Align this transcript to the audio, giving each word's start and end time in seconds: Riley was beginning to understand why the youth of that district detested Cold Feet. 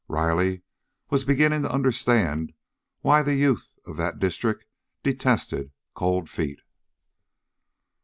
Riley 0.07 0.63
was 1.11 1.23
beginning 1.25 1.61
to 1.61 1.71
understand 1.71 2.53
why 3.01 3.21
the 3.21 3.35
youth 3.35 3.75
of 3.85 3.97
that 3.97 4.17
district 4.17 4.65
detested 5.03 5.71
Cold 5.93 6.27
Feet. 6.27 6.61